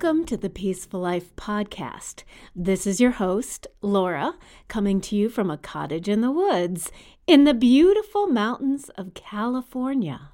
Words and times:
Welcome 0.00 0.26
to 0.26 0.36
the 0.36 0.48
Peaceful 0.48 1.00
Life 1.00 1.34
Podcast. 1.34 2.22
This 2.54 2.86
is 2.86 3.00
your 3.00 3.10
host, 3.10 3.66
Laura, 3.82 4.34
coming 4.68 5.00
to 5.00 5.16
you 5.16 5.28
from 5.28 5.50
a 5.50 5.58
cottage 5.58 6.08
in 6.08 6.20
the 6.20 6.30
woods 6.30 6.92
in 7.26 7.42
the 7.42 7.52
beautiful 7.52 8.28
mountains 8.28 8.90
of 8.90 9.14
California. 9.14 10.30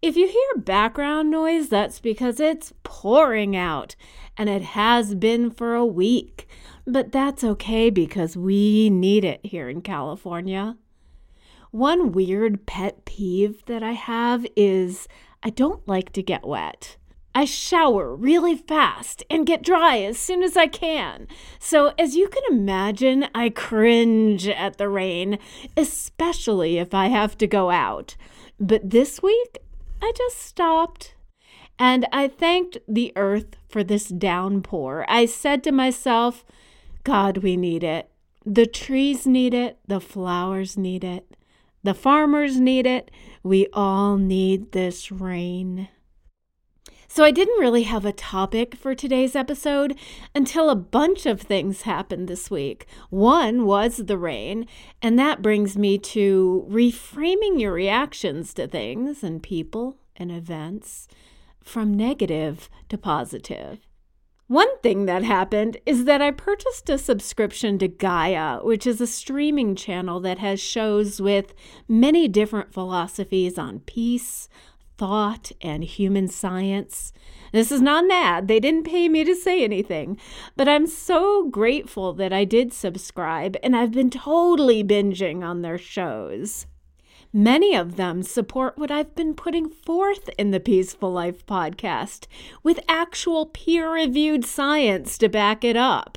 If 0.00 0.16
you 0.16 0.28
hear 0.28 0.62
background 0.62 1.32
noise, 1.32 1.68
that's 1.68 1.98
because 1.98 2.38
it's 2.38 2.74
pouring 2.84 3.56
out, 3.56 3.96
and 4.38 4.48
it 4.48 4.62
has 4.62 5.16
been 5.16 5.50
for 5.50 5.74
a 5.74 5.84
week. 5.84 6.46
But 6.86 7.10
that's 7.10 7.42
okay 7.42 7.90
because 7.90 8.36
we 8.36 8.88
need 8.88 9.24
it 9.24 9.40
here 9.44 9.68
in 9.68 9.82
California. 9.82 10.76
One 11.72 12.12
weird 12.12 12.66
pet 12.66 13.04
peeve 13.04 13.64
that 13.66 13.82
I 13.82 13.94
have 13.94 14.46
is 14.54 15.08
I 15.42 15.50
don't 15.50 15.88
like 15.88 16.12
to 16.12 16.22
get 16.22 16.46
wet. 16.46 16.98
I 17.36 17.44
shower 17.44 18.16
really 18.16 18.54
fast 18.56 19.22
and 19.28 19.44
get 19.46 19.62
dry 19.62 19.98
as 19.98 20.18
soon 20.18 20.42
as 20.42 20.56
I 20.56 20.68
can. 20.68 21.28
So, 21.58 21.92
as 21.98 22.16
you 22.16 22.28
can 22.28 22.42
imagine, 22.48 23.26
I 23.34 23.50
cringe 23.50 24.48
at 24.48 24.78
the 24.78 24.88
rain, 24.88 25.38
especially 25.76 26.78
if 26.78 26.94
I 26.94 27.08
have 27.08 27.36
to 27.36 27.46
go 27.46 27.68
out. 27.68 28.16
But 28.58 28.88
this 28.88 29.22
week, 29.22 29.58
I 30.00 30.12
just 30.16 30.38
stopped 30.38 31.14
and 31.78 32.06
I 32.10 32.26
thanked 32.28 32.78
the 32.88 33.12
earth 33.16 33.58
for 33.68 33.84
this 33.84 34.08
downpour. 34.08 35.04
I 35.06 35.26
said 35.26 35.62
to 35.64 35.72
myself, 35.72 36.42
God, 37.04 37.38
we 37.38 37.58
need 37.58 37.84
it. 37.84 38.10
The 38.46 38.64
trees 38.64 39.26
need 39.26 39.52
it. 39.52 39.78
The 39.86 40.00
flowers 40.00 40.78
need 40.78 41.04
it. 41.04 41.36
The 41.82 41.92
farmers 41.92 42.58
need 42.58 42.86
it. 42.86 43.10
We 43.42 43.66
all 43.74 44.16
need 44.16 44.72
this 44.72 45.12
rain. 45.12 45.88
So, 47.16 47.24
I 47.24 47.30
didn't 47.30 47.58
really 47.58 47.84
have 47.84 48.04
a 48.04 48.12
topic 48.12 48.74
for 48.74 48.94
today's 48.94 49.34
episode 49.34 49.98
until 50.34 50.68
a 50.68 50.76
bunch 50.76 51.24
of 51.24 51.40
things 51.40 51.82
happened 51.82 52.28
this 52.28 52.50
week. 52.50 52.84
One 53.08 53.64
was 53.64 53.96
the 53.96 54.18
rain, 54.18 54.66
and 55.00 55.18
that 55.18 55.40
brings 55.40 55.78
me 55.78 55.96
to 55.96 56.66
reframing 56.70 57.58
your 57.58 57.72
reactions 57.72 58.52
to 58.52 58.68
things 58.68 59.24
and 59.24 59.42
people 59.42 59.96
and 60.14 60.30
events 60.30 61.08
from 61.64 61.94
negative 61.94 62.68
to 62.90 62.98
positive. 62.98 63.78
One 64.48 64.78
thing 64.80 65.06
that 65.06 65.24
happened 65.24 65.78
is 65.86 66.04
that 66.04 66.20
I 66.20 66.32
purchased 66.32 66.90
a 66.90 66.98
subscription 66.98 67.78
to 67.78 67.88
Gaia, 67.88 68.58
which 68.62 68.86
is 68.86 69.00
a 69.00 69.06
streaming 69.06 69.74
channel 69.74 70.20
that 70.20 70.38
has 70.40 70.60
shows 70.60 71.18
with 71.18 71.54
many 71.88 72.28
different 72.28 72.74
philosophies 72.74 73.56
on 73.56 73.80
peace, 73.80 74.50
thought 74.98 75.52
and 75.60 75.84
human 75.84 76.28
science. 76.28 77.12
This 77.52 77.70
is 77.70 77.80
not 77.80 78.04
an 78.04 78.10
ad. 78.10 78.48
They 78.48 78.60
didn't 78.60 78.84
pay 78.84 79.08
me 79.08 79.24
to 79.24 79.34
say 79.34 79.62
anything. 79.62 80.18
But 80.56 80.68
I'm 80.68 80.86
so 80.86 81.48
grateful 81.48 82.12
that 82.14 82.32
I 82.32 82.44
did 82.44 82.72
subscribe, 82.72 83.56
and 83.62 83.76
I've 83.76 83.92
been 83.92 84.10
totally 84.10 84.82
binging 84.82 85.42
on 85.42 85.62
their 85.62 85.78
shows. 85.78 86.66
Many 87.32 87.74
of 87.74 87.96
them 87.96 88.22
support 88.22 88.78
what 88.78 88.90
I've 88.90 89.14
been 89.14 89.34
putting 89.34 89.68
forth 89.68 90.30
in 90.38 90.52
the 90.52 90.60
Peaceful 90.60 91.12
Life 91.12 91.44
podcast 91.44 92.26
with 92.62 92.80
actual 92.88 93.46
peer 93.46 93.92
reviewed 93.92 94.44
science 94.44 95.18
to 95.18 95.28
back 95.28 95.62
it 95.62 95.76
up. 95.76 96.16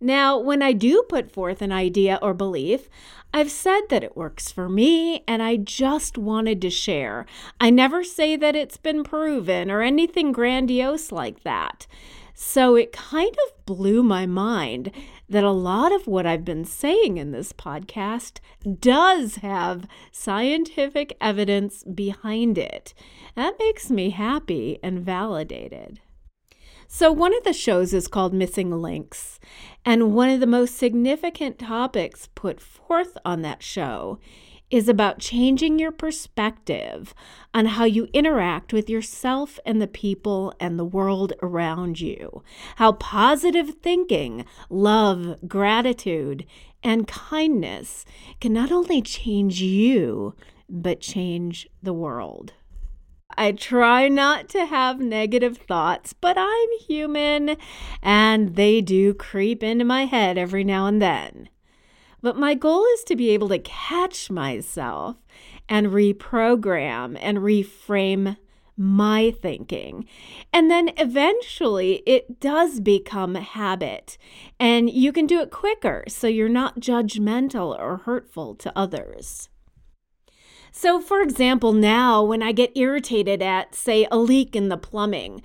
Now, 0.00 0.38
when 0.38 0.62
I 0.62 0.72
do 0.72 1.04
put 1.08 1.30
forth 1.30 1.60
an 1.60 1.72
idea 1.72 2.18
or 2.22 2.32
belief, 2.32 2.88
I've 3.34 3.50
said 3.50 3.82
that 3.90 4.02
it 4.02 4.16
works 4.16 4.50
for 4.50 4.68
me 4.68 5.22
and 5.28 5.42
I 5.42 5.56
just 5.56 6.16
wanted 6.16 6.62
to 6.62 6.70
share. 6.70 7.26
I 7.60 7.68
never 7.68 8.02
say 8.02 8.34
that 8.36 8.56
it's 8.56 8.78
been 8.78 9.04
proven 9.04 9.70
or 9.70 9.82
anything 9.82 10.32
grandiose 10.32 11.12
like 11.12 11.42
that. 11.42 11.86
So 12.34 12.74
it 12.74 12.92
kind 12.92 13.36
of 13.46 13.66
blew 13.66 14.02
my 14.02 14.24
mind 14.24 14.90
that 15.28 15.44
a 15.44 15.50
lot 15.50 15.92
of 15.92 16.06
what 16.06 16.26
I've 16.26 16.46
been 16.46 16.64
saying 16.64 17.18
in 17.18 17.32
this 17.32 17.52
podcast 17.52 18.40
does 18.80 19.36
have 19.36 19.86
scientific 20.10 21.14
evidence 21.20 21.84
behind 21.84 22.56
it. 22.56 22.94
That 23.36 23.58
makes 23.58 23.90
me 23.90 24.10
happy 24.10 24.78
and 24.82 25.00
validated. 25.00 26.00
So, 26.92 27.12
one 27.12 27.32
of 27.36 27.44
the 27.44 27.52
shows 27.52 27.94
is 27.94 28.08
called 28.08 28.34
Missing 28.34 28.72
Links, 28.72 29.38
and 29.84 30.12
one 30.12 30.28
of 30.28 30.40
the 30.40 30.46
most 30.46 30.76
significant 30.76 31.56
topics 31.56 32.28
put 32.34 32.60
forth 32.60 33.16
on 33.24 33.42
that 33.42 33.62
show 33.62 34.18
is 34.72 34.88
about 34.88 35.20
changing 35.20 35.78
your 35.78 35.92
perspective 35.92 37.14
on 37.54 37.66
how 37.66 37.84
you 37.84 38.08
interact 38.12 38.72
with 38.72 38.90
yourself 38.90 39.60
and 39.64 39.80
the 39.80 39.86
people 39.86 40.52
and 40.58 40.80
the 40.80 40.84
world 40.84 41.32
around 41.42 42.00
you. 42.00 42.42
How 42.74 42.90
positive 42.94 43.76
thinking, 43.80 44.44
love, 44.68 45.36
gratitude, 45.46 46.44
and 46.82 47.06
kindness 47.06 48.04
can 48.40 48.52
not 48.52 48.72
only 48.72 49.00
change 49.00 49.62
you, 49.62 50.34
but 50.68 51.00
change 51.00 51.68
the 51.80 51.94
world. 51.94 52.52
I 53.36 53.52
try 53.52 54.08
not 54.08 54.48
to 54.50 54.66
have 54.66 55.00
negative 55.00 55.56
thoughts, 55.56 56.12
but 56.12 56.36
I'm 56.38 56.68
human 56.86 57.56
and 58.02 58.56
they 58.56 58.80
do 58.80 59.14
creep 59.14 59.62
into 59.62 59.84
my 59.84 60.06
head 60.06 60.38
every 60.38 60.64
now 60.64 60.86
and 60.86 61.00
then. 61.00 61.48
But 62.22 62.36
my 62.36 62.54
goal 62.54 62.84
is 62.94 63.04
to 63.04 63.16
be 63.16 63.30
able 63.30 63.48
to 63.48 63.58
catch 63.58 64.30
myself 64.30 65.16
and 65.68 65.88
reprogram 65.88 67.16
and 67.20 67.38
reframe 67.38 68.36
my 68.80 69.30
thinking. 69.42 70.06
And 70.54 70.70
then 70.70 70.90
eventually 70.96 72.02
it 72.06 72.40
does 72.40 72.80
become 72.80 73.36
a 73.36 73.42
habit, 73.42 74.16
and 74.58 74.88
you 74.88 75.12
can 75.12 75.26
do 75.26 75.40
it 75.40 75.50
quicker 75.50 76.04
so 76.08 76.26
you're 76.26 76.48
not 76.48 76.80
judgmental 76.80 77.78
or 77.78 77.98
hurtful 77.98 78.54
to 78.54 78.72
others. 78.74 79.49
So, 80.72 81.00
for 81.00 81.20
example, 81.20 81.72
now 81.72 82.22
when 82.22 82.42
I 82.42 82.52
get 82.52 82.76
irritated 82.76 83.42
at, 83.42 83.74
say, 83.74 84.06
a 84.10 84.18
leak 84.18 84.54
in 84.54 84.68
the 84.68 84.76
plumbing, 84.76 85.42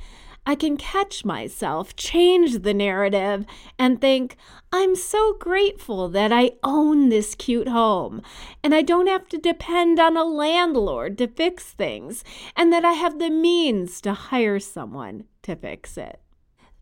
I 0.48 0.54
can 0.54 0.78
catch 0.78 1.26
myself, 1.26 1.96
change 1.96 2.60
the 2.60 2.74
narrative, 2.74 3.46
and 3.80 4.00
think, 4.00 4.38
I'm 4.72 4.96
so 4.96 5.34
grateful 5.40 6.08
that 6.10 6.32
I 6.32 6.52
own 6.64 7.10
this 7.10 7.34
cute 7.34 7.68
home, 7.68 8.22
and 8.64 8.76
I 8.76 8.84
don't 8.84 9.08
have 9.08 9.28
to 9.30 9.40
depend 9.40 10.00
on 10.00 10.16
a 10.16 10.24
landlord 10.24 11.18
to 11.18 11.28
fix 11.28 11.74
things, 11.74 12.24
and 12.56 12.72
that 12.72 12.86
I 12.86 12.92
have 12.92 13.18
the 13.18 13.32
means 13.32 14.00
to 14.02 14.14
hire 14.14 14.60
someone 14.60 15.24
to 15.42 15.56
fix 15.56 15.98
it. 15.98 16.20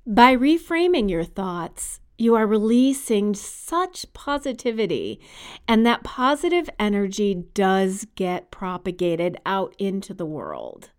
By 0.05 0.35
reframing 0.35 1.09
your 1.09 1.23
thoughts, 1.23 2.01
you 2.17 2.35
are 2.35 2.47
releasing 2.47 3.33
such 3.33 4.05
positivity, 4.13 5.19
and 5.67 5.85
that 5.85 6.03
positive 6.03 6.69
energy 6.79 7.33
does 7.53 8.05
get 8.15 8.51
propagated 8.51 9.37
out 9.45 9.75
into 9.79 10.13
the 10.13 10.25
world. 10.25 10.91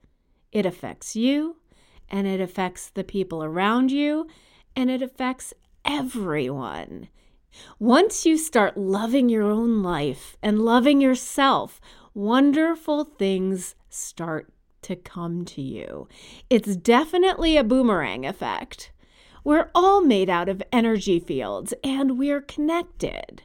It 0.53 0.67
affects 0.67 1.15
you, 1.17 1.57
and 2.09 2.27
it 2.27 2.41
affects 2.41 2.91
the 2.91 3.05
people 3.05 3.43
around 3.43 3.91
you, 3.91 4.27
and 4.77 4.91
it 4.91 5.03
affects 5.03 5.55
everyone. 5.85 7.09
Once 7.79 8.27
you 8.27 8.37
start 8.37 8.77
loving 8.77 9.29
your 9.29 9.45
own 9.45 9.83
life 9.83 10.37
and 10.43 10.65
loving 10.65 11.01
yourself, 11.01 11.81
wonderful 12.13 13.05
things 13.05 13.75
start 13.89 14.53
to 14.83 14.97
come 14.97 15.45
to 15.45 15.63
you. 15.63 16.09
It's 16.51 16.77
definitely 16.77 17.57
a 17.57 17.65
boomerang 17.65 18.27
effect. 18.27 18.91
We're 19.45 19.71
all 19.75 20.01
made 20.01 20.31
out 20.31 20.49
of 20.49 20.63
energy 20.73 21.21
fields 21.21 21.75
and 21.85 22.19
we're 22.19 22.41
connected. 22.41 23.43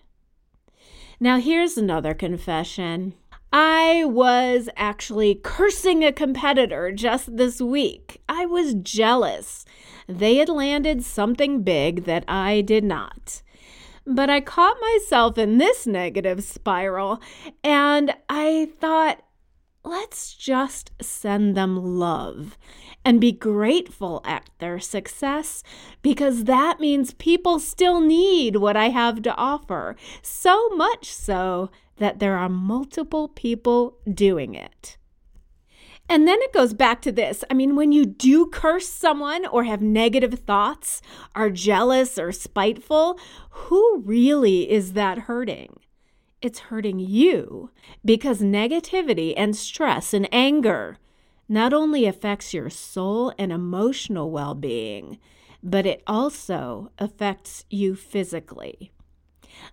Now, 1.19 1.39
here's 1.39 1.77
another 1.77 2.13
confession. 2.13 3.15
I 3.51 4.05
was 4.05 4.69
actually 4.77 5.35
cursing 5.35 6.05
a 6.05 6.13
competitor 6.13 6.93
just 6.93 7.35
this 7.35 7.59
week. 7.59 8.21
I 8.29 8.45
was 8.45 8.75
jealous. 8.75 9.65
They 10.07 10.37
had 10.37 10.47
landed 10.47 11.03
something 11.03 11.63
big 11.63 12.05
that 12.05 12.23
I 12.29 12.61
did 12.61 12.85
not. 12.85 13.41
But 14.05 14.29
I 14.29 14.39
caught 14.39 14.77
myself 14.79 15.37
in 15.37 15.57
this 15.57 15.85
negative 15.85 16.45
spiral 16.45 17.19
and 17.61 18.15
I 18.29 18.69
thought, 18.79 19.21
let's 19.83 20.33
just 20.33 20.91
send 21.01 21.55
them 21.55 21.77
love 21.77 22.57
and 23.05 23.21
be 23.21 23.31
grateful 23.31 24.21
at 24.25 24.49
their 24.59 24.79
success 24.79 25.63
because 26.01 26.43
that 26.45 26.79
means 26.79 27.13
people 27.13 27.59
still 27.59 28.01
need 28.01 28.57
what 28.57 28.75
I 28.75 28.89
have 28.89 29.21
to 29.23 29.35
offer. 29.35 29.95
So 30.21 30.69
much 30.69 31.11
so 31.13 31.69
that 31.97 32.19
there 32.19 32.37
are 32.37 32.49
multiple 32.49 33.27
people 33.27 33.97
doing 34.11 34.55
it. 34.55 34.97
And 36.11 36.27
then 36.27 36.39
it 36.41 36.53
goes 36.53 36.73
back 36.73 37.03
to 37.03 37.11
this. 37.11 37.43
I 37.51 37.53
mean, 37.53 37.75
when 37.75 37.91
you 37.91 38.03
do 38.03 38.47
curse 38.47 38.89
someone 38.89 39.45
or 39.45 39.65
have 39.65 39.81
negative 39.81 40.39
thoughts, 40.39 41.03
are 41.35 41.51
jealous 41.51 42.17
or 42.17 42.31
spiteful, 42.31 43.19
who 43.51 44.01
really 44.03 44.69
is 44.71 44.93
that 44.93 45.19
hurting? 45.19 45.79
It's 46.41 46.59
hurting 46.59 46.99
you 46.99 47.71
because 48.05 48.39
negativity 48.39 49.33
and 49.35 49.55
stress 49.55 50.13
and 50.13 50.27
anger 50.31 50.97
not 51.49 51.73
only 51.73 52.05
affects 52.05 52.53
your 52.53 52.69
soul 52.69 53.33
and 53.37 53.51
emotional 53.51 54.31
well 54.31 54.53
being, 54.53 55.17
but 55.61 55.85
it 55.85 56.01
also 56.07 56.91
affects 56.97 57.65
you 57.69 57.95
physically. 57.95 58.91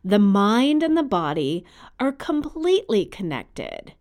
The 0.05 0.19
mind 0.19 0.83
and 0.83 0.97
the 0.97 1.05
body 1.05 1.65
are 2.01 2.13
completely 2.13 3.05
connected. 3.05 3.93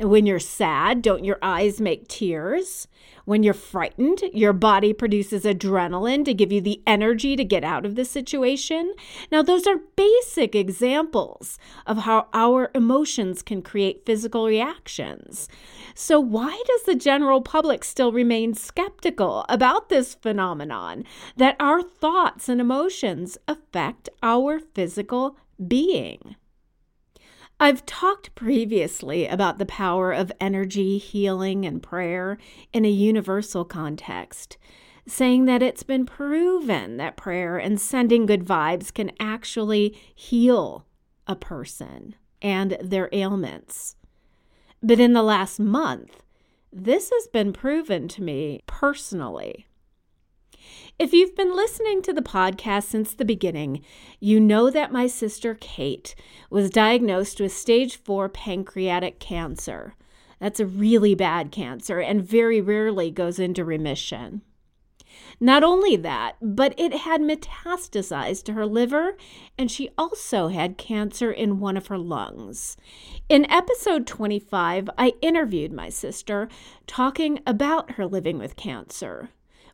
When 0.00 0.24
you're 0.24 0.38
sad, 0.38 1.02
don't 1.02 1.26
your 1.26 1.38
eyes 1.42 1.78
make 1.78 2.08
tears? 2.08 2.88
When 3.26 3.42
you're 3.42 3.52
frightened, 3.52 4.22
your 4.32 4.54
body 4.54 4.94
produces 4.94 5.44
adrenaline 5.44 6.24
to 6.24 6.32
give 6.32 6.50
you 6.50 6.62
the 6.62 6.80
energy 6.86 7.36
to 7.36 7.44
get 7.44 7.64
out 7.64 7.84
of 7.84 7.96
the 7.96 8.06
situation. 8.06 8.94
Now, 9.30 9.42
those 9.42 9.66
are 9.66 9.76
basic 9.96 10.54
examples 10.54 11.58
of 11.86 11.98
how 11.98 12.28
our 12.32 12.70
emotions 12.74 13.42
can 13.42 13.60
create 13.60 14.06
physical 14.06 14.46
reactions. 14.46 15.48
So, 15.94 16.18
why 16.18 16.62
does 16.66 16.84
the 16.84 16.96
general 16.96 17.42
public 17.42 17.84
still 17.84 18.10
remain 18.10 18.54
skeptical 18.54 19.44
about 19.50 19.90
this 19.90 20.14
phenomenon 20.14 21.04
that 21.36 21.56
our 21.60 21.82
thoughts 21.82 22.48
and 22.48 22.58
emotions 22.58 23.36
affect 23.46 24.08
our 24.22 24.58
physical 24.58 25.36
being? 25.68 26.36
I've 27.62 27.84
talked 27.84 28.34
previously 28.34 29.26
about 29.26 29.58
the 29.58 29.66
power 29.66 30.12
of 30.12 30.32
energy, 30.40 30.96
healing, 30.96 31.66
and 31.66 31.82
prayer 31.82 32.38
in 32.72 32.86
a 32.86 32.90
universal 32.90 33.66
context, 33.66 34.56
saying 35.06 35.44
that 35.44 35.62
it's 35.62 35.82
been 35.82 36.06
proven 36.06 36.96
that 36.96 37.18
prayer 37.18 37.58
and 37.58 37.78
sending 37.78 38.24
good 38.24 38.46
vibes 38.46 38.94
can 38.94 39.12
actually 39.20 39.94
heal 40.14 40.86
a 41.26 41.36
person 41.36 42.14
and 42.40 42.78
their 42.80 43.10
ailments. 43.12 43.94
But 44.82 44.98
in 44.98 45.12
the 45.12 45.22
last 45.22 45.60
month, 45.60 46.22
this 46.72 47.10
has 47.10 47.26
been 47.26 47.52
proven 47.52 48.08
to 48.08 48.22
me 48.22 48.62
personally. 48.66 49.66
If 51.00 51.14
you've 51.14 51.34
been 51.34 51.56
listening 51.56 52.02
to 52.02 52.12
the 52.12 52.20
podcast 52.20 52.82
since 52.82 53.14
the 53.14 53.24
beginning, 53.24 53.82
you 54.20 54.38
know 54.38 54.68
that 54.68 54.92
my 54.92 55.06
sister 55.06 55.56
Kate 55.58 56.14
was 56.50 56.68
diagnosed 56.68 57.40
with 57.40 57.52
stage 57.52 57.96
four 57.96 58.28
pancreatic 58.28 59.18
cancer. 59.18 59.94
That's 60.40 60.60
a 60.60 60.66
really 60.66 61.14
bad 61.14 61.52
cancer 61.52 62.00
and 62.00 62.22
very 62.22 62.60
rarely 62.60 63.10
goes 63.10 63.38
into 63.38 63.64
remission. 63.64 64.42
Not 65.40 65.64
only 65.64 65.96
that, 65.96 66.36
but 66.42 66.78
it 66.78 66.92
had 66.92 67.22
metastasized 67.22 68.44
to 68.44 68.52
her 68.52 68.66
liver, 68.66 69.16
and 69.56 69.70
she 69.70 69.88
also 69.96 70.48
had 70.48 70.76
cancer 70.76 71.32
in 71.32 71.60
one 71.60 71.78
of 71.78 71.86
her 71.86 71.96
lungs. 71.96 72.76
In 73.30 73.50
episode 73.50 74.06
25, 74.06 74.90
I 74.98 75.14
interviewed 75.22 75.72
my 75.72 75.88
sister 75.88 76.50
talking 76.86 77.40
about 77.46 77.92
her 77.92 78.06
living 78.06 78.36
with 78.38 78.56
cancer. 78.56 79.30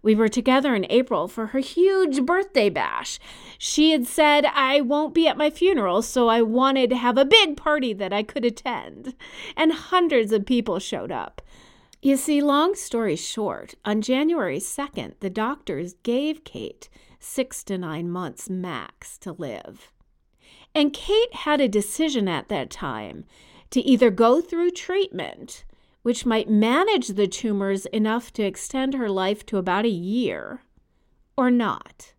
We 0.07 0.15
were 0.15 0.29
together 0.29 0.73
in 0.77 0.87
April 0.89 1.27
for 1.27 1.47
her 1.47 1.59
huge 1.59 2.25
birthday 2.25 2.71
bash. 2.71 3.19
She 3.59 3.91
had 3.91 4.07
said, 4.07 4.47
I 4.47 4.81
won't 4.81 5.15
be 5.15 5.27
at 5.27 5.37
my 5.37 5.51
funeral, 5.51 6.01
so 6.01 6.29
I 6.29 6.43
wanted 6.43 6.91
to 6.91 6.97
have 6.97 7.19
a 7.19 7.25
big 7.25 7.57
party 7.57 7.93
that 7.95 8.13
I 8.13 8.23
could 8.23 8.45
attend. 8.45 9.17
And 9.57 9.73
hundreds 9.73 10.31
of 10.31 10.47
people 10.47 10.79
showed 10.79 11.11
up. 11.11 11.43
You 12.01 12.17
see, 12.17 12.41
long 12.41 12.77
story 12.77 13.17
short, 13.17 13.75
on 13.85 14.01
January 14.01 14.61
2nd, 14.61 15.15
the 15.19 15.29
doctors 15.29 15.95
gave 16.05 16.45
Kate 16.45 16.89
six 17.19 17.65
to 17.65 17.77
nine 17.77 18.09
months 18.09 18.49
max 18.49 19.19
to 19.19 19.33
live. 19.33 19.91
And 20.73 20.93
Kate 20.93 21.35
had 21.35 21.61
a 21.61 21.67
decision 21.67 22.29
at 22.29 22.47
that 22.47 22.71
time 22.71 23.25
to 23.71 23.81
either 23.81 24.11
go 24.11 24.41
through 24.41 24.71
treatment 24.71 25.65
which 26.07 26.25
might 26.25 26.49
manage 26.49 27.09
the 27.09 27.27
tumors 27.27 27.85
enough 27.87 28.33
to 28.33 28.45
extend 28.45 28.95
her 28.95 29.11
life 29.11 29.45
to 29.45 29.57
about 29.57 29.85
a 29.85 29.89
year, 29.89 30.63
or 31.37 31.51
not. 31.51 32.15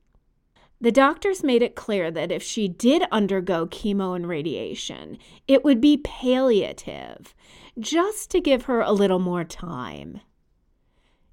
The 0.82 0.92
doctors 0.92 1.42
made 1.42 1.62
it 1.62 1.74
clear 1.74 2.12
that 2.12 2.30
if 2.30 2.44
she 2.44 2.68
did 2.68 3.04
undergo 3.14 3.66
chemo 3.66 4.14
and 4.14 4.28
radiation, 4.28 5.18
it 5.48 5.64
would 5.64 5.80
be 5.80 5.96
palliative, 5.96 7.34
just 7.80 8.30
to 8.32 8.42
give 8.42 8.64
her 8.64 8.82
a 8.82 8.92
little 8.92 9.20
more 9.20 9.46
time. 9.46 10.20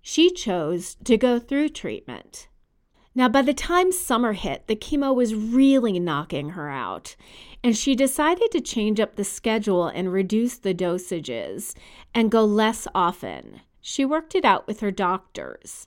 She 0.01 0.31
chose 0.31 0.95
to 1.03 1.17
go 1.17 1.41
through 1.41 1.71
treatment. 1.71 2.47
Now, 3.17 3.29
by 3.29 3.43
the 3.43 3.55
time 3.55 3.93
summer 3.93 4.33
hit, 4.33 4.67
the 4.67 4.75
chemo 4.75 5.15
was 5.15 5.37
really 5.37 6.01
knocking 6.01 6.51
her 6.51 6.69
out, 6.69 7.15
and 7.63 7.77
she 7.77 7.95
decided 7.95 8.51
to 8.51 8.61
change 8.61 8.99
up 8.99 9.15
the 9.15 9.23
schedule 9.23 9.87
and 9.87 10.13
reduce 10.13 10.59
the 10.59 10.75
dosages 10.75 11.75
and 12.13 12.31
go 12.31 12.45
less 12.45 12.89
often. 12.93 13.61
She 13.81 14.05
worked 14.05 14.35
it 14.35 14.45
out 14.45 14.67
with 14.67 14.81
her 14.81 14.91
doctors 14.91 15.87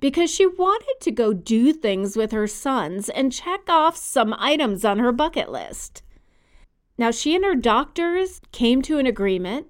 because 0.00 0.30
she 0.30 0.44
wanted 0.46 0.96
to 1.00 1.10
go 1.10 1.32
do 1.32 1.72
things 1.72 2.16
with 2.16 2.32
her 2.32 2.46
sons 2.46 3.08
and 3.08 3.32
check 3.32 3.70
off 3.70 3.96
some 3.96 4.34
items 4.36 4.84
on 4.84 4.98
her 4.98 5.12
bucket 5.12 5.50
list. 5.50 6.02
Now, 6.98 7.10
she 7.10 7.34
and 7.34 7.44
her 7.44 7.54
doctors 7.54 8.40
came 8.52 8.82
to 8.82 8.98
an 8.98 9.06
agreement 9.06 9.68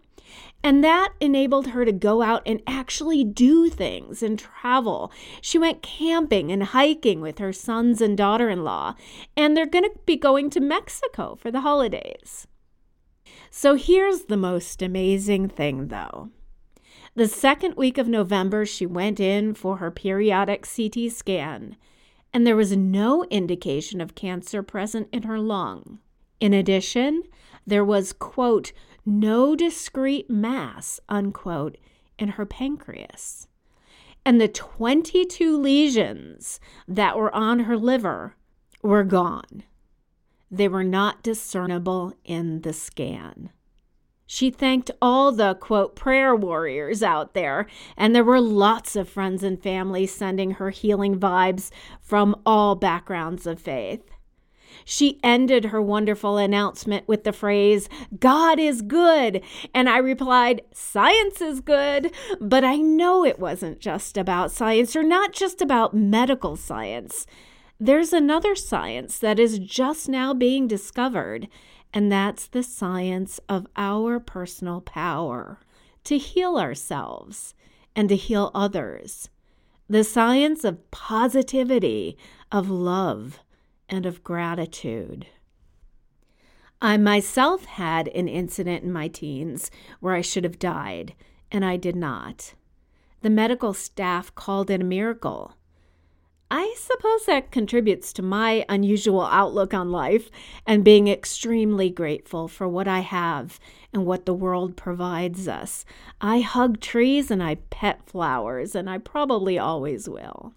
and 0.67 0.83
that 0.83 1.13
enabled 1.21 1.69
her 1.69 1.85
to 1.85 1.93
go 1.93 2.23
out 2.23 2.43
and 2.45 2.61
actually 2.67 3.23
do 3.23 3.69
things 3.71 4.21
and 4.21 4.37
travel. 4.37 5.13
She 5.41 5.61
went 5.61 5.81
camping 5.81 6.51
and 6.51 6.65
hiking 6.65 7.21
with 7.21 7.39
her 7.39 7.53
sons 7.53 8.01
and 8.01 8.17
daughter 8.17 8.51
in 8.51 8.65
law, 8.65 8.97
and 9.37 9.57
they're 9.57 9.65
going 9.65 9.85
to 9.85 9.93
be 10.07 10.17
going 10.17 10.51
to 10.51 10.59
Mexico 10.59 11.37
for 11.37 11.53
the 11.53 11.61
holidays. 11.61 12.49
So 13.49 13.77
here's 13.77 14.25
the 14.25 14.37
most 14.37 14.83
amazing 14.83 15.51
thing, 15.51 15.87
though. 15.87 16.31
The 17.15 17.29
second 17.29 17.77
week 17.77 17.97
of 17.97 18.09
November, 18.09 18.67
she 18.67 18.87
went 18.87 19.21
in 19.21 19.55
for 19.55 19.77
her 19.77 19.93
periodic 19.93 20.67
CT 20.67 21.13
scan, 21.13 21.77
and 22.35 22.45
there 22.45 22.57
was 22.57 22.77
no 22.77 23.23
indication 23.31 24.01
of 24.01 24.17
cancer 24.17 24.65
present 24.65 25.09
in 25.13 25.23
her 25.23 25.39
lung. 25.39 26.01
In 26.41 26.53
addition, 26.53 27.23
there 27.65 27.85
was, 27.85 28.13
quote, 28.13 28.73
no 29.07 29.55
discrete 29.55 30.29
mass, 30.29 31.01
unquote, 31.09 31.79
in 32.19 32.31
her 32.31 32.45
pancreas. 32.45 33.47
And 34.25 34.41
the 34.41 34.49
22 34.49 35.57
lesions 35.57 36.59
that 36.89 37.17
were 37.17 37.35
on 37.35 37.61
her 37.61 37.77
liver 37.77 38.35
were 38.83 39.05
gone. 39.05 39.63
They 40.51 40.67
were 40.69 40.85
not 40.85 41.23
discernible 41.23 42.15
in 42.25 42.63
the 42.63 42.73
scan. 42.73 43.51
She 44.27 44.51
thanked 44.51 44.91
all 45.01 45.31
the 45.31 45.55
quote 45.55 45.95
prayer 45.95 46.35
warriors 46.35 47.03
out 47.03 47.35
there, 47.35 47.67
and 47.97 48.15
there 48.15 48.25
were 48.25 48.41
lots 48.41 48.97
of 48.97 49.09
friends 49.09 49.45
and 49.45 49.63
family 49.63 50.07
sending 50.07 50.53
her 50.53 50.71
healing 50.71 51.19
vibes 51.19 51.71
from 52.01 52.35
all 52.45 52.75
backgrounds 52.75 53.47
of 53.47 53.61
faith. 53.61 54.11
She 54.85 55.19
ended 55.23 55.67
her 55.67 55.81
wonderful 55.81 56.37
announcement 56.37 57.09
with 57.09 57.25
the 57.25 57.33
phrase, 57.33 57.89
God 58.19 58.59
is 58.59 58.83
good. 58.83 59.43
And 59.75 59.89
I 59.89 59.99
replied, 59.99 60.63
Science 60.73 61.41
is 61.41 61.61
good. 61.61 62.13
But 62.41 62.65
I 62.65 62.77
know 62.77 63.25
it 63.25 63.39
wasn't 63.39 63.81
just 63.81 64.17
about 64.17 64.53
science 64.53 64.95
or 64.95 65.03
not 65.03 65.33
just 65.33 65.61
about 65.61 65.95
medical 65.95 66.57
science. 66.57 67.27
There's 67.79 68.13
another 68.13 68.55
science 68.55 69.19
that 69.19 69.39
is 69.39 69.59
just 69.59 70.09
now 70.09 70.33
being 70.33 70.67
discovered, 70.67 71.49
and 71.93 72.11
that's 72.11 72.47
the 72.47 72.63
science 72.63 73.39
of 73.49 73.67
our 73.77 74.19
personal 74.19 74.81
power 74.81 75.61
to 76.05 76.17
heal 76.17 76.57
ourselves 76.57 77.55
and 77.95 78.09
to 78.09 78.17
heal 78.17 78.51
others. 78.55 79.29
The 79.89 80.05
science 80.05 80.65
of 80.65 80.91
positivity, 80.91 82.17
of 82.51 82.71
love, 82.71 83.41
and 83.89 84.07
of 84.07 84.25
gratitude. 84.25 85.27
I 86.81 86.97
myself 86.99 87.65
had 87.65 88.09
an 88.09 88.29
incident 88.29 88.85
in 88.85 88.93
my 88.93 89.09
teens 89.09 89.71
where 90.01 90.15
I 90.15 90.21
should 90.21 90.45
have 90.45 90.59
died, 90.59 91.15
and 91.51 91.65
I 91.65 91.77
did 91.77 91.97
not. 91.97 92.55
The 93.23 93.31
medical 93.31 93.73
staff 93.73 94.35
called 94.35 94.71
it 94.71 94.83
a 94.83 94.85
miracle. 94.85 95.55
I 96.51 96.77
suppose 96.79 97.27
that 97.27 97.51
contributes 97.51 98.13
to 98.13 98.23
my 98.23 98.65
unusual 98.69 99.23
outlook 99.23 99.75
on 99.75 99.91
life 99.91 100.31
and 100.65 100.85
being 100.85 101.09
extremely 101.09 101.91
grateful 101.91 102.47
for 102.47 102.69
what 102.69 102.87
I 102.87 103.01
have 103.01 103.59
and 103.93 104.07
what 104.07 104.27
the 104.27 104.35
world 104.35 104.77
provides 104.77 105.49
us. 105.49 105.85
I 106.21 106.41
hug 106.41 106.81
trees 106.81 107.33
and 107.33 107.43
I 107.43 107.57
pet 107.71 108.07
flowers, 108.07 108.77
and 108.77 108.89
I 108.89 108.99
probably 108.99 109.59
always 109.59 110.09
will. 110.09 110.55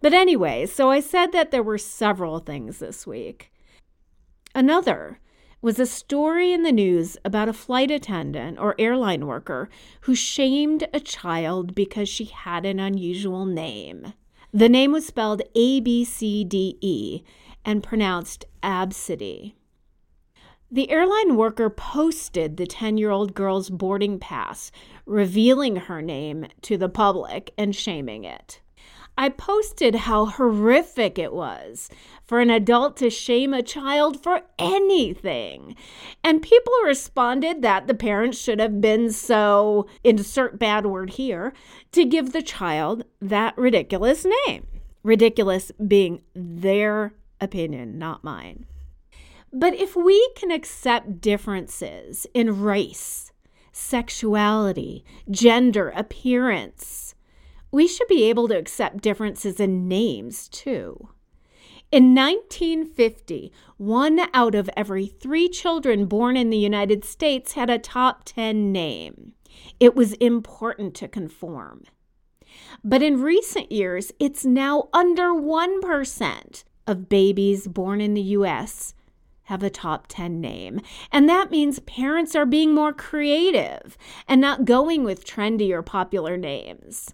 But 0.00 0.12
anyway, 0.12 0.66
so 0.66 0.90
I 0.90 1.00
said 1.00 1.32
that 1.32 1.50
there 1.50 1.62
were 1.62 1.78
several 1.78 2.38
things 2.38 2.78
this 2.78 3.06
week. 3.06 3.52
Another 4.54 5.20
was 5.62 5.78
a 5.78 5.86
story 5.86 6.52
in 6.52 6.62
the 6.62 6.72
news 6.72 7.16
about 7.24 7.48
a 7.48 7.52
flight 7.52 7.90
attendant 7.90 8.58
or 8.58 8.74
airline 8.78 9.26
worker 9.26 9.68
who 10.02 10.14
shamed 10.14 10.86
a 10.92 11.00
child 11.00 11.74
because 11.74 12.08
she 12.08 12.26
had 12.26 12.64
an 12.64 12.78
unusual 12.78 13.46
name. 13.46 14.12
The 14.52 14.68
name 14.68 14.92
was 14.92 15.06
spelled 15.06 15.42
A 15.54 15.80
B 15.80 16.04
C 16.04 16.44
D 16.44 16.78
E 16.80 17.22
and 17.64 17.82
pronounced 17.82 18.44
Absidy. 18.62 19.54
The 20.70 20.90
airline 20.90 21.36
worker 21.36 21.70
posted 21.70 22.56
the 22.56 22.66
10 22.66 22.96
year 22.98 23.10
old 23.10 23.34
girl's 23.34 23.70
boarding 23.70 24.18
pass, 24.18 24.70
revealing 25.04 25.76
her 25.76 26.02
name 26.02 26.46
to 26.62 26.76
the 26.76 26.88
public 26.88 27.52
and 27.56 27.74
shaming 27.74 28.24
it. 28.24 28.60
I 29.18 29.30
posted 29.30 29.94
how 29.94 30.26
horrific 30.26 31.18
it 31.18 31.32
was 31.32 31.88
for 32.24 32.40
an 32.40 32.50
adult 32.50 32.96
to 32.98 33.08
shame 33.08 33.54
a 33.54 33.62
child 33.62 34.22
for 34.22 34.42
anything. 34.58 35.74
And 36.22 36.42
people 36.42 36.72
responded 36.84 37.62
that 37.62 37.86
the 37.86 37.94
parents 37.94 38.38
should 38.38 38.60
have 38.60 38.80
been 38.80 39.10
so, 39.10 39.86
insert 40.04 40.58
bad 40.58 40.86
word 40.86 41.10
here, 41.10 41.54
to 41.92 42.04
give 42.04 42.32
the 42.32 42.42
child 42.42 43.04
that 43.20 43.56
ridiculous 43.56 44.26
name. 44.46 44.66
Ridiculous 45.02 45.72
being 45.86 46.22
their 46.34 47.14
opinion, 47.40 47.98
not 47.98 48.24
mine. 48.24 48.66
But 49.52 49.74
if 49.74 49.96
we 49.96 50.30
can 50.36 50.50
accept 50.50 51.20
differences 51.20 52.26
in 52.34 52.60
race, 52.60 53.32
sexuality, 53.72 55.04
gender, 55.30 55.90
appearance, 55.94 57.05
we 57.76 57.86
should 57.86 58.08
be 58.08 58.24
able 58.24 58.48
to 58.48 58.56
accept 58.56 59.02
differences 59.02 59.60
in 59.60 59.86
names 59.86 60.48
too. 60.48 61.10
In 61.92 62.14
1950, 62.14 63.52
one 63.76 64.18
out 64.32 64.54
of 64.54 64.70
every 64.74 65.06
three 65.06 65.46
children 65.46 66.06
born 66.06 66.38
in 66.38 66.48
the 66.48 66.56
United 66.56 67.04
States 67.04 67.52
had 67.52 67.68
a 67.68 67.78
top 67.78 68.22
10 68.24 68.72
name. 68.72 69.34
It 69.78 69.94
was 69.94 70.14
important 70.14 70.94
to 70.94 71.06
conform. 71.06 71.84
But 72.82 73.02
in 73.02 73.20
recent 73.20 73.70
years, 73.70 74.10
it's 74.18 74.46
now 74.46 74.88
under 74.94 75.34
1% 75.34 76.64
of 76.86 77.10
babies 77.10 77.68
born 77.68 78.00
in 78.00 78.14
the 78.14 78.22
US 78.38 78.94
have 79.44 79.62
a 79.62 79.68
top 79.68 80.06
10 80.08 80.40
name. 80.40 80.80
And 81.12 81.28
that 81.28 81.50
means 81.50 81.78
parents 81.80 82.34
are 82.34 82.46
being 82.46 82.74
more 82.74 82.94
creative 82.94 83.98
and 84.26 84.40
not 84.40 84.64
going 84.64 85.04
with 85.04 85.26
trendy 85.26 85.72
or 85.72 85.82
popular 85.82 86.38
names. 86.38 87.12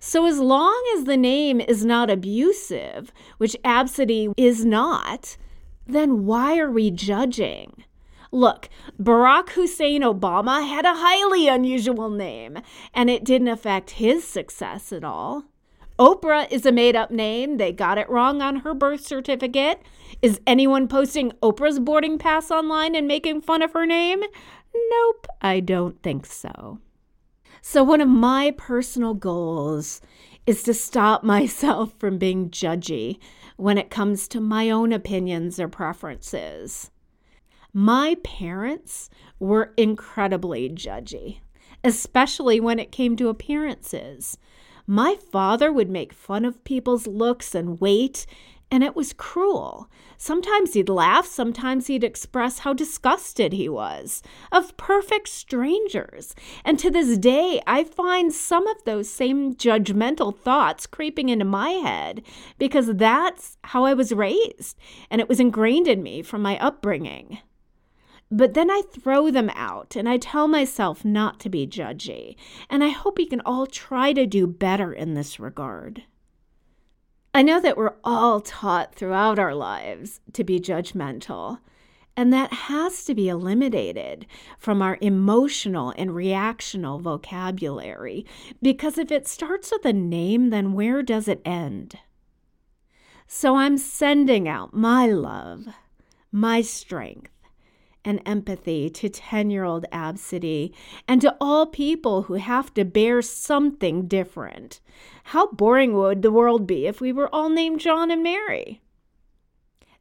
So, 0.00 0.26
as 0.26 0.38
long 0.38 0.82
as 0.96 1.04
the 1.04 1.16
name 1.16 1.60
is 1.60 1.84
not 1.84 2.10
abusive, 2.10 3.12
which 3.38 3.56
Absidy 3.64 4.32
is 4.36 4.64
not, 4.64 5.36
then 5.86 6.24
why 6.26 6.58
are 6.58 6.70
we 6.70 6.90
judging? 6.90 7.84
Look, 8.30 8.68
Barack 9.00 9.50
Hussein 9.50 10.02
Obama 10.02 10.66
had 10.66 10.84
a 10.84 10.94
highly 10.94 11.48
unusual 11.48 12.10
name, 12.10 12.58
and 12.92 13.08
it 13.08 13.24
didn't 13.24 13.48
affect 13.48 13.92
his 13.92 14.24
success 14.24 14.92
at 14.92 15.02
all. 15.02 15.44
Oprah 15.98 16.50
is 16.52 16.64
a 16.64 16.70
made 16.70 16.94
up 16.94 17.10
name. 17.10 17.56
They 17.56 17.72
got 17.72 17.98
it 17.98 18.08
wrong 18.08 18.40
on 18.40 18.56
her 18.60 18.72
birth 18.72 19.04
certificate. 19.04 19.82
Is 20.22 20.40
anyone 20.46 20.86
posting 20.86 21.32
Oprah's 21.42 21.80
boarding 21.80 22.18
pass 22.18 22.50
online 22.50 22.94
and 22.94 23.08
making 23.08 23.40
fun 23.40 23.62
of 23.62 23.72
her 23.72 23.84
name? 23.84 24.22
Nope, 24.74 25.26
I 25.40 25.58
don't 25.60 26.00
think 26.02 26.26
so. 26.26 26.78
So, 27.62 27.82
one 27.82 28.00
of 28.00 28.08
my 28.08 28.54
personal 28.56 29.14
goals 29.14 30.00
is 30.46 30.62
to 30.64 30.74
stop 30.74 31.22
myself 31.36 31.94
from 31.98 32.18
being 32.18 32.50
judgy 32.50 33.18
when 33.56 33.78
it 33.78 33.90
comes 33.90 34.28
to 34.28 34.40
my 34.40 34.70
own 34.70 34.92
opinions 34.92 35.58
or 35.58 35.68
preferences. 35.68 36.90
My 37.72 38.16
parents 38.24 39.10
were 39.38 39.74
incredibly 39.76 40.70
judgy, 40.70 41.40
especially 41.84 42.60
when 42.60 42.78
it 42.78 42.92
came 42.92 43.14
to 43.16 43.28
appearances. 43.28 44.38
My 44.86 45.16
father 45.16 45.70
would 45.70 45.90
make 45.90 46.14
fun 46.14 46.46
of 46.46 46.64
people's 46.64 47.06
looks 47.06 47.54
and 47.54 47.78
weight 47.78 48.24
and 48.70 48.84
it 48.84 48.94
was 48.94 49.12
cruel. 49.12 49.88
Sometimes 50.16 50.74
he'd 50.74 50.88
laugh, 50.88 51.26
sometimes 51.26 51.86
he'd 51.86 52.04
express 52.04 52.60
how 52.60 52.72
disgusted 52.72 53.52
he 53.52 53.68
was 53.68 54.22
of 54.50 54.76
perfect 54.76 55.28
strangers. 55.28 56.34
And 56.64 56.78
to 56.78 56.90
this 56.90 57.16
day, 57.18 57.62
I 57.66 57.84
find 57.84 58.32
some 58.32 58.66
of 58.66 58.84
those 58.84 59.08
same 59.08 59.54
judgmental 59.54 60.36
thoughts 60.36 60.86
creeping 60.86 61.28
into 61.28 61.44
my 61.44 61.70
head 61.70 62.22
because 62.58 62.94
that's 62.94 63.56
how 63.64 63.84
I 63.84 63.94
was 63.94 64.12
raised 64.12 64.76
and 65.10 65.20
it 65.20 65.28
was 65.28 65.40
ingrained 65.40 65.88
in 65.88 66.02
me 66.02 66.22
from 66.22 66.42
my 66.42 66.58
upbringing. 66.58 67.38
But 68.30 68.52
then 68.52 68.70
I 68.70 68.82
throw 68.92 69.30
them 69.30 69.50
out 69.54 69.96
and 69.96 70.06
I 70.06 70.18
tell 70.18 70.48
myself 70.48 71.04
not 71.04 71.40
to 71.40 71.48
be 71.48 71.66
judgy. 71.66 72.36
And 72.68 72.84
I 72.84 72.88
hope 72.88 73.16
we 73.16 73.24
can 73.24 73.40
all 73.40 73.66
try 73.66 74.12
to 74.12 74.26
do 74.26 74.46
better 74.46 74.92
in 74.92 75.14
this 75.14 75.40
regard. 75.40 76.02
I 77.38 77.42
know 77.42 77.60
that 77.60 77.76
we're 77.76 77.94
all 78.02 78.40
taught 78.40 78.96
throughout 78.96 79.38
our 79.38 79.54
lives 79.54 80.18
to 80.32 80.42
be 80.42 80.58
judgmental, 80.58 81.60
and 82.16 82.32
that 82.32 82.52
has 82.52 83.04
to 83.04 83.14
be 83.14 83.28
eliminated 83.28 84.26
from 84.58 84.82
our 84.82 84.98
emotional 85.00 85.94
and 85.96 86.10
reactional 86.10 87.00
vocabulary 87.00 88.26
because 88.60 88.98
if 88.98 89.12
it 89.12 89.28
starts 89.28 89.70
with 89.70 89.84
a 89.84 89.92
name, 89.92 90.50
then 90.50 90.72
where 90.72 91.00
does 91.00 91.28
it 91.28 91.40
end? 91.44 92.00
So 93.28 93.54
I'm 93.54 93.78
sending 93.78 94.48
out 94.48 94.74
my 94.74 95.06
love, 95.06 95.68
my 96.32 96.60
strength, 96.60 97.30
and 98.08 98.22
empathy 98.24 98.88
to 98.88 99.10
10 99.10 99.50
year 99.50 99.64
old 99.64 99.84
Absidy 99.92 100.72
and 101.06 101.20
to 101.20 101.36
all 101.42 101.66
people 101.66 102.22
who 102.22 102.34
have 102.34 102.72
to 102.72 102.82
bear 102.82 103.20
something 103.20 104.08
different. 104.08 104.80
How 105.24 105.48
boring 105.48 105.92
would 105.92 106.22
the 106.22 106.32
world 106.32 106.66
be 106.66 106.86
if 106.86 107.02
we 107.02 107.12
were 107.12 107.28
all 107.34 107.50
named 107.50 107.80
John 107.80 108.10
and 108.10 108.22
Mary? 108.22 108.80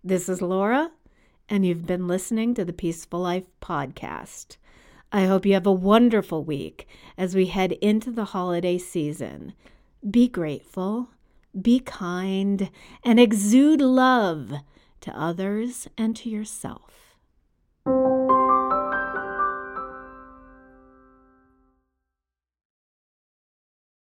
This 0.02 0.30
is 0.30 0.42
Laura, 0.42 0.92
and 1.50 1.66
you've 1.66 1.86
been 1.86 2.08
listening 2.08 2.54
to 2.54 2.64
the 2.64 2.72
Peaceful 2.72 3.20
Life 3.20 3.48
podcast. 3.62 4.56
I 5.12 5.26
hope 5.26 5.46
you 5.46 5.54
have 5.54 5.68
a 5.68 5.72
wonderful 5.74 6.46
week 6.46 6.88
as 7.18 7.36
we 7.36 7.48
head 7.48 7.74
into 7.74 8.12
the 8.12 8.26
holiday 8.26 8.78
season. 8.78 9.52
Be 10.10 10.30
grateful, 10.30 11.10
be 11.62 11.82
kind, 11.82 12.70
and 13.04 13.20
exude 13.20 13.82
love 13.82 14.54
to 15.02 15.20
others 15.20 15.90
and 15.98 16.16
to 16.16 16.30
yourself. 16.30 17.07
Thank 17.88 18.06
you. 18.06 18.17